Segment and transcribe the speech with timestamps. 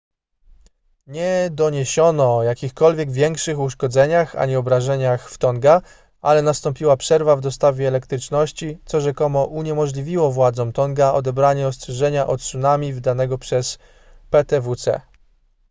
[1.07, 5.81] nie doniesiono o jakichkolwiek większych uszkodzeniach ani obrażeniach w tonga
[6.21, 12.93] ale nastąpiła przerwa w dostawie elektryczności co rzekomo uniemożliwiło władzom tonga odebranie ostrzeżenia o tsunami
[12.93, 13.77] wydanego przez
[14.29, 15.01] ptwc